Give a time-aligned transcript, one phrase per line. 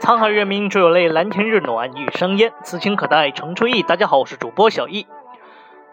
[0.00, 2.52] 沧海月明，只有泪；蓝田日暖，玉生烟。
[2.62, 3.82] 此情可待成追忆。
[3.82, 5.08] 大家好，我是主播小易，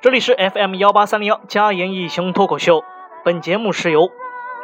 [0.02, 2.82] 这里是 FM 幺八三零幺加言易行脱口秀。
[3.24, 4.10] 本节目是由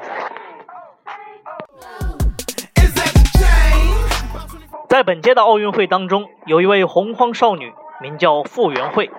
[4.90, 9.10] 在本届的奥运会当中，有一位洪荒少女，名叫傅园慧，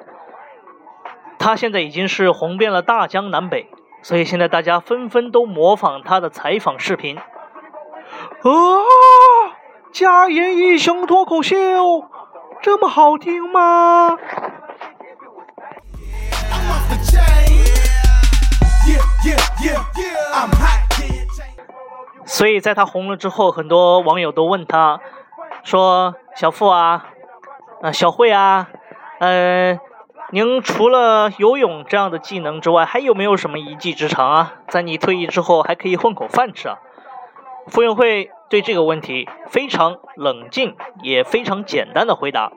[1.39, 3.65] 她现在已经是红遍了大江南北。
[4.03, 7.25] 所以现在大家纷纷都模仿他的采访视频，啊！
[9.93, 11.57] 嘉言一雄脱口秀
[12.63, 14.17] 这么好听吗？
[22.25, 25.01] 所以在他红了之后，很多网友都问他，
[25.65, 27.07] 说小付啊，
[27.83, 28.69] 啊小慧啊，
[29.21, 29.81] 嗯。
[30.31, 34.53] 您除了游泳这样的技能之外，还有没有什么一技之长啊？
[34.69, 36.77] 在你退役之后，还可以混口饭吃啊？
[37.69, 42.53] 傅园慧对这个问题非常冷静，也非常简单的回答：“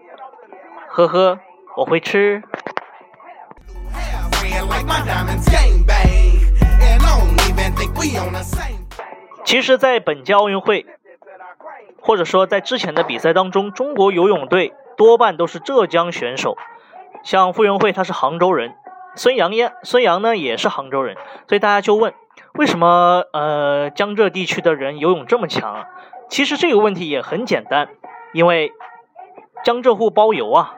[0.92, 1.40] 呵呵，
[1.78, 2.44] 我会吃。”
[9.46, 10.86] 其实，在本届奥运会，
[12.02, 16.58] 或者说在之前的比赛当中，中国游泳队多半都是浙江选手。
[17.24, 18.72] 像傅园慧，他是杭州人；
[19.16, 21.16] 孙杨也，孙杨呢也是杭州人。
[21.48, 22.14] 所以大家就问，
[22.58, 25.74] 为什么呃江浙地区的人游泳这么强？
[25.74, 25.86] 啊？
[26.30, 27.90] 其实这个问题也很简单，
[28.34, 28.72] 因为
[29.64, 30.76] 江浙沪包邮啊。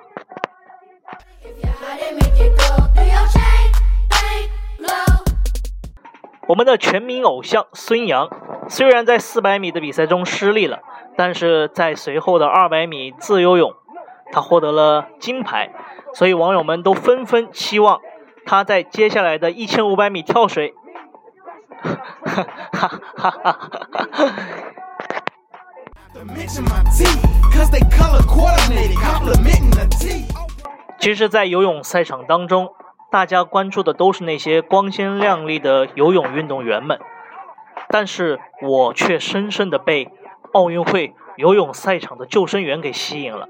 [6.49, 8.29] 我们的全民偶像孙杨，
[8.67, 10.79] 虽然在400米的比赛中失利了，
[11.15, 13.73] 但是在随后的200米自由泳，
[14.33, 15.69] 他获得了金牌。
[16.15, 17.99] 所以，网友们都纷纷期望
[18.45, 20.73] 他在接下来的一千五百米跳水。
[21.81, 22.45] 哈
[22.81, 23.59] 哈哈哈哈！
[30.99, 32.69] 其实，在游泳赛场当中，
[33.11, 36.99] 大家关注的都是那些光鲜亮丽的游泳运动员们，
[37.89, 40.09] 但是我却深深的被
[40.53, 43.47] 奥运会游泳赛场的救生员给吸引了。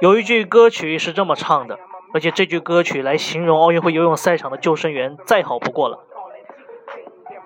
[0.00, 1.76] 有一句歌曲是这么唱的，
[2.14, 5.98] 而且这句歌曲来形容奥运会游泳赛场的救生员再好不过了。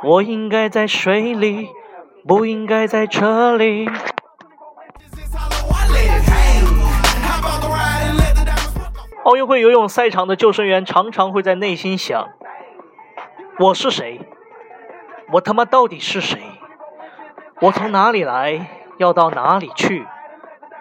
[0.04, 1.70] 我应该在水里，
[2.28, 3.88] 不应该在这里。
[9.24, 12.28] 奥运会游泳赛场的救生员常常会在内心想：
[13.60, 14.20] 我是谁？
[15.32, 16.38] 我他妈到底是谁？
[17.62, 18.68] 我从哪里来？
[18.98, 20.06] 要到哪里去？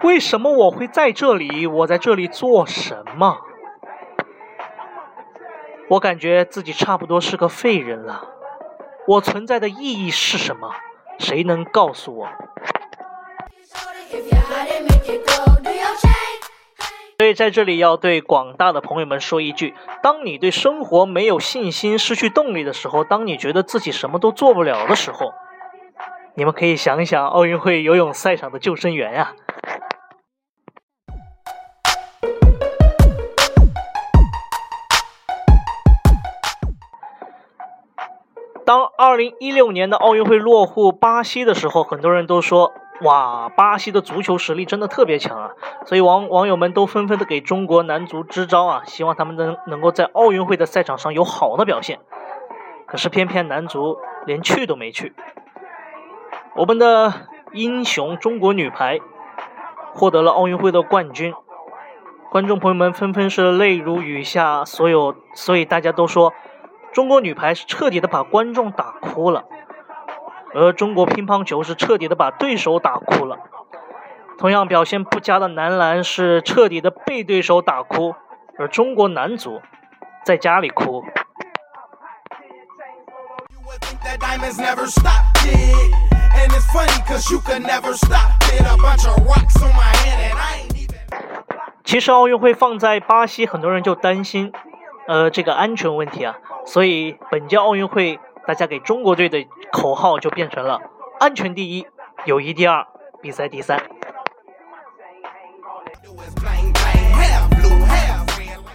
[0.03, 1.67] 为什么我会在这里？
[1.67, 3.37] 我在这里做什么？
[5.89, 8.25] 我感觉自己差不多是个废人了。
[9.07, 10.71] 我存在的意义是什么？
[11.19, 12.27] 谁能告诉我？
[17.19, 25.31] 所以在这里要对广大的朋友们说一句：当你对生活没有信心、失去动力的时候，当你觉得自己什么都做不了的时候，
[26.33, 29.33] 你们可以想一想奥运会游泳赛场的救生员呀。
[39.13, 42.71] 二零一六年的奥运会落户巴西的时候，很多人都说
[43.03, 45.49] ：“哇，巴西的足球实力真的特别强啊！”
[45.85, 51.99] 所以网网友们都纷纷的给中国男足支招啊，希望他们能能够在奥运会的赛场上有好的表现。
[52.87, 55.13] 可是偏偏男足连去都没去。
[56.55, 57.13] 我们的
[57.51, 59.01] 英雄中国女排
[59.93, 61.33] 获得了奥运会的冠军，
[62.31, 64.63] 观众朋友们纷纷是泪如雨下。
[64.63, 66.31] 所有所以大家都说。
[66.93, 69.45] 中国女排是彻底的把观众打哭了，
[70.53, 73.37] 而中国乒乓球是彻底的把对手打哭了。
[74.37, 78.13] 同样表现不佳的男篮是彻底的被对手打哭，
[78.57, 79.61] 而中国男足
[80.25, 81.01] 在家里哭。
[91.85, 94.51] 其实奥运会放在巴西，很多人就担心，
[95.07, 96.37] 呃，这个安全问题啊。
[96.65, 100.79] 所以本届奥运会，大家给中国队的口号就变成了
[101.19, 101.87] “安全第一，
[102.25, 102.85] 友谊第二，
[103.21, 103.81] 比赛第三”。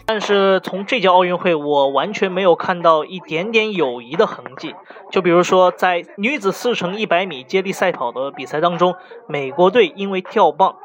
[0.04, 4.74] 但是从这届奥运会，我完全没有看到一点点友谊的痕迹。
[5.10, 8.94] 就比如说，在女子四乘一百米接力赛跑的比赛当中，
[9.26, 10.76] 美国队因为掉棒，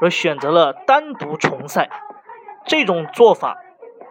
[0.00, 1.90] 而选择了单独重赛，
[2.66, 3.56] 这种做法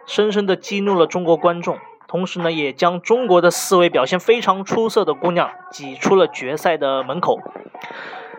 [0.06, 1.78] 深深的激怒了中国观众。
[2.08, 7.38] 同时呢，也将中国的四位表现非常出色的姑娘挤出了决赛的门口，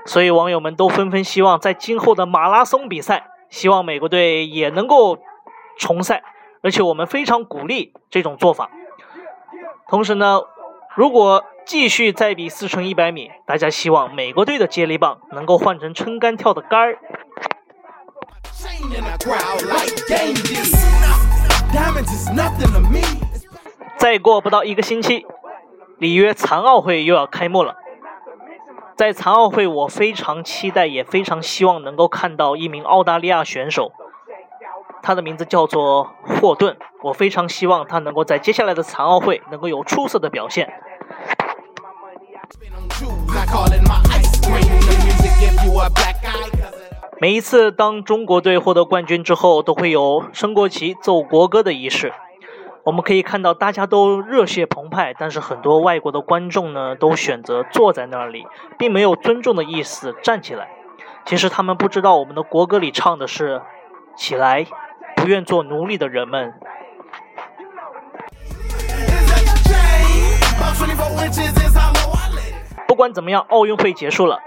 [0.05, 5.19] 所以网友们都纷纷希望在今后的马拉松比赛，希望美国队也能够
[5.77, 6.23] 重赛，
[6.63, 8.69] 而且我们非常鼓励这种做法。
[9.89, 10.39] 同时呢，
[10.95, 16.97] 如果继续再比四乘一百米，大家希望美国队的接力棒能够换成撑杆跳的杆儿。
[23.97, 25.25] 再过不到一个星期，
[25.97, 27.75] 里约残奥会又要开幕了。
[28.95, 33.91] 在残奥会，我非常期待，也非常希望能够看到一名澳大利亚选手，
[35.01, 36.77] 他的名字叫做霍顿。
[37.03, 40.71] 我非常希望他能够在接下来的残奥会能够有出色的表现。
[47.19, 52.13] 每一次当中国队获得冠军之后，都会有升国旗、奏国歌的仪式。
[52.87, 58.47] 我们可以看到大家都热血澎湃，但是很多外国的观众呢，都选择坐在那里，
[58.79, 60.69] 并没有尊重的意思，站起来。
[61.25, 63.61] 其实他们不知道我们的国歌里唱的是
[64.15, 64.65] “起来，
[65.17, 66.53] 不愿做奴隶的人们”。
[72.87, 74.39] 不管怎么样，奥运会结束了。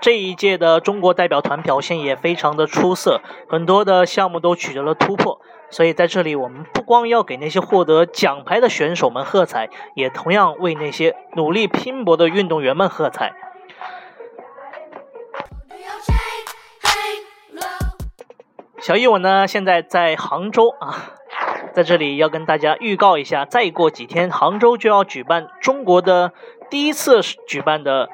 [0.00, 3.20] 这一届的中国代表团表现也非常的出色，
[3.50, 5.40] 很多的项目都取得了突破。
[5.70, 13.32] 所以在这里，我们不光要给那些获得奖牌的选手们喝彩，也同样为那些努力拼搏的运动员们喝彩。
[18.80, 21.12] 小易我呢，现在在杭州啊，
[21.74, 26.32] 在这里要跟大家预告一下，再过几天杭州就要举办中国的
[26.70, 28.08] 第一次举办的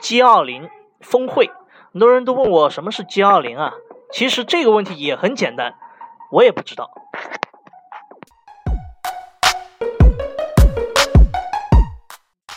[0.00, 0.68] G20。
[1.02, 1.50] 峰会，
[1.92, 3.72] 很多人都问我什么是 G20 啊？
[4.12, 5.74] 其实这个问题也很简单，
[6.30, 6.90] 我也不知道。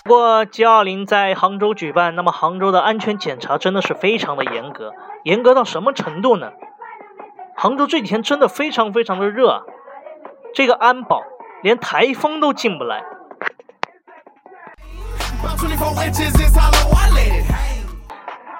[0.03, 4.93] 不过 G20 在杭州举办，那么杭州的安全检查真的是非常的严格，
[5.23, 6.51] 严格到什么程度呢？
[7.57, 9.65] 杭州这几天真的非常非常的热，
[10.53, 11.23] 这个安保
[11.63, 13.03] 连台风都进不来。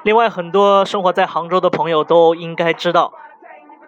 [0.06, 3.12] 另外，很多生活在杭州的朋友都应该知道，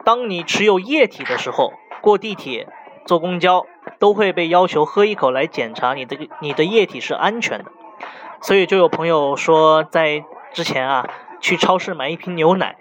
[0.04, 1.72] 当你持有液体的时候，
[2.02, 2.68] 过地铁、
[3.06, 3.68] 坐公交
[4.00, 7.66] 都会被要求喝一口来检查你的你的液体是安全的。
[8.42, 11.08] 所以就有朋友说，在之前啊，
[11.40, 12.76] 去超市买一瓶牛奶，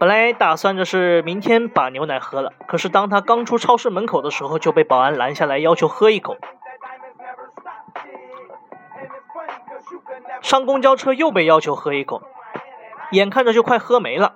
[0.00, 6.36] 本来打算的是明天把牛奶喝了，可是当他刚出超市门口的时候，就被保安拦下来，要求喝一口。
[10.44, 12.20] 上公交车又被要求喝一口，
[13.12, 14.34] 眼看着就快喝没了。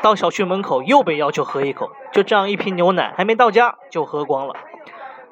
[0.00, 4.54] 到小区门口又被要求喝一口，就这样一瓶牛奶还没到家就喝光了。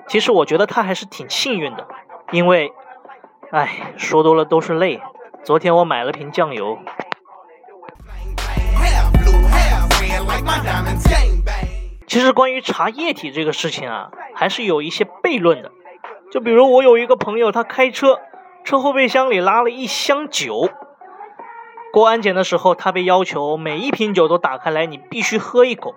[0.07, 1.89] 其实我觉得他还是挺幸运的，
[2.31, 2.75] 因为，
[3.51, 5.01] 哎，说多了都是泪。
[5.43, 6.79] 昨天我买了瓶酱油。
[12.07, 15.73] 其实关于查液体这个事情啊，还是有一些悖论的，
[16.31, 18.19] 就比如我有一个朋友，他开车。
[18.69, 20.69] 车后备箱里拉了一箱酒，
[21.91, 25.95] 过安检的时候，他被要求每一瓶酒都打开来，你必须喝一口。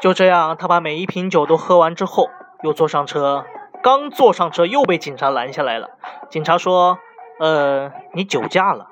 [0.00, 2.28] 就这样，他把每一瓶酒都喝完之后，
[2.64, 3.44] 又坐上车。
[3.84, 5.90] 刚坐上车，又被警察拦下来了。
[6.28, 6.98] 警察说
[7.38, 8.88] ：“呃，你酒驾了。”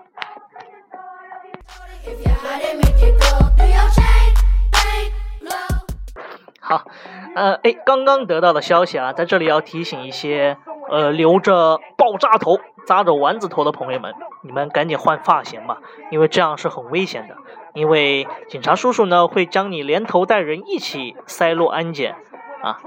[6.62, 6.84] 好，
[7.34, 10.56] 呃，哎，刚刚得到的消息啊，在这里要提醒一些，
[10.92, 12.60] 呃，留着爆炸头。
[12.86, 14.12] 扎着丸子头的朋友们，
[14.42, 15.78] 你们赶紧换发型吧，
[16.10, 17.36] 因为这样是很危险的。
[17.72, 22.14] 因为警察叔叔呢会将你连头带人一起塞入安检
[22.62, 22.80] 啊。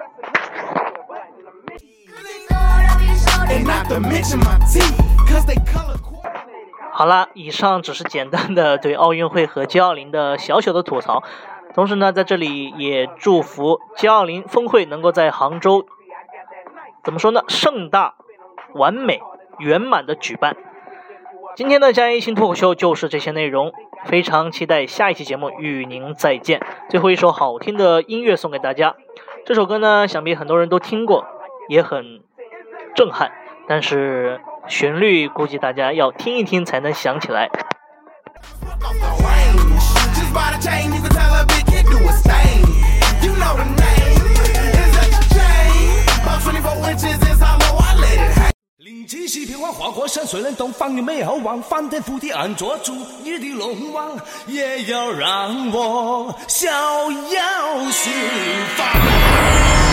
[6.91, 11.23] 好了，以上只是简单的对奥运会和 G20 的小小的吐槽。
[11.73, 15.85] 同时呢，在这里也祝福 G20 峰会能够在杭州，
[17.03, 18.15] 怎么说呢，盛大
[18.73, 19.21] 完美。
[19.59, 20.55] 圆满的举办。
[21.55, 23.71] 今天的加一新脱口秀就是这些内容，
[24.05, 26.61] 非常期待下一期节目与您再见。
[26.89, 28.95] 最后一首好听的音乐送给大家，
[29.45, 31.25] 这首歌呢，想必很多人都听过，
[31.69, 32.21] 也很
[32.95, 33.31] 震撼，
[33.67, 37.49] 但是旋律估计大家要听一听才能想起来。
[49.07, 56.69] 七夕平安，华过山，水冷懂翻云没好望，翻天覆地俺做主，你的龙王也要让我逍
[57.09, 58.09] 遥四
[58.75, 59.86] 方。